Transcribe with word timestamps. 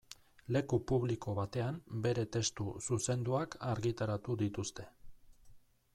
Leku 0.55 0.79
publiko 0.91 1.35
batean 1.39 1.77
bere 2.07 2.25
testu 2.37 2.67
zuzenduak 2.87 3.59
argitaratu 3.75 4.39
dituzte. 4.45 4.89